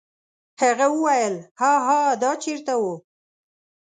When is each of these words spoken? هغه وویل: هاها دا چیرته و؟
هغه 0.61 0.85
وویل: 0.95 1.35
هاها 1.61 2.01
دا 2.21 2.31
چیرته 2.43 2.73
و؟ 2.81 2.83